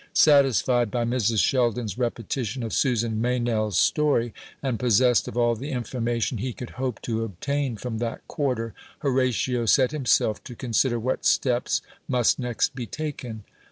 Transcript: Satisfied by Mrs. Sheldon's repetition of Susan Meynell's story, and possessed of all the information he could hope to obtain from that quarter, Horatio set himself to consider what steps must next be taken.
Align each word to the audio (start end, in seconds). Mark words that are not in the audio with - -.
Satisfied 0.13 0.89
by 0.89 1.05
Mrs. 1.05 1.37
Sheldon's 1.45 1.95
repetition 1.95 2.63
of 2.63 2.73
Susan 2.73 3.21
Meynell's 3.21 3.77
story, 3.77 4.33
and 4.63 4.79
possessed 4.79 5.27
of 5.27 5.37
all 5.37 5.53
the 5.53 5.69
information 5.69 6.39
he 6.39 6.53
could 6.53 6.71
hope 6.71 6.99
to 7.03 7.23
obtain 7.23 7.77
from 7.77 7.99
that 7.99 8.27
quarter, 8.27 8.73
Horatio 9.01 9.67
set 9.67 9.91
himself 9.91 10.43
to 10.45 10.55
consider 10.55 10.99
what 10.99 11.23
steps 11.23 11.83
must 12.07 12.39
next 12.39 12.73
be 12.73 12.87
taken. 12.87 13.43